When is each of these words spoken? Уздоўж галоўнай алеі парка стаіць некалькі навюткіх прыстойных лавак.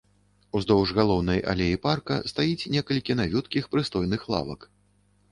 Уздоўж 0.59 0.93
галоўнай 0.99 1.41
алеі 1.51 1.75
парка 1.83 2.15
стаіць 2.31 2.69
некалькі 2.77 3.17
навюткіх 3.19 3.69
прыстойных 3.75 4.25
лавак. 4.35 4.65